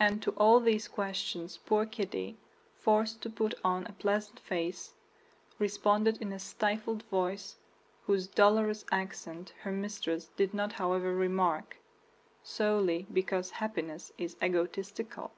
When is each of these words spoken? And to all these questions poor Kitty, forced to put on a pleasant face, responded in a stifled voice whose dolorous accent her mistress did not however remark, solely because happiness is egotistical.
And 0.00 0.20
to 0.24 0.32
all 0.32 0.58
these 0.58 0.88
questions 0.88 1.58
poor 1.58 1.86
Kitty, 1.86 2.36
forced 2.80 3.22
to 3.22 3.30
put 3.30 3.54
on 3.62 3.86
a 3.86 3.92
pleasant 3.92 4.40
face, 4.40 4.94
responded 5.60 6.20
in 6.20 6.32
a 6.32 6.40
stifled 6.40 7.04
voice 7.04 7.54
whose 8.06 8.26
dolorous 8.26 8.84
accent 8.90 9.52
her 9.60 9.70
mistress 9.70 10.26
did 10.36 10.54
not 10.54 10.72
however 10.72 11.14
remark, 11.14 11.76
solely 12.42 13.06
because 13.12 13.50
happiness 13.52 14.10
is 14.18 14.36
egotistical. 14.42 15.30